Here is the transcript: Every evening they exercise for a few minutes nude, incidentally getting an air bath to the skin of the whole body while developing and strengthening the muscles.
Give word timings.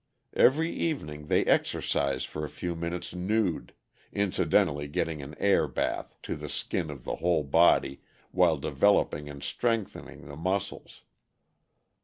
Every 0.33 0.73
evening 0.75 1.27
they 1.27 1.45
exercise 1.45 2.23
for 2.25 2.43
a 2.43 2.49
few 2.49 2.73
minutes 2.75 3.13
nude, 3.13 3.75
incidentally 4.11 4.87
getting 4.87 5.21
an 5.21 5.35
air 5.37 5.67
bath 5.67 6.17
to 6.23 6.35
the 6.35 6.49
skin 6.49 6.89
of 6.89 7.03
the 7.03 7.17
whole 7.17 7.43
body 7.43 8.01
while 8.31 8.57
developing 8.57 9.29
and 9.29 9.43
strengthening 9.43 10.25
the 10.27 10.35
muscles. 10.35 11.03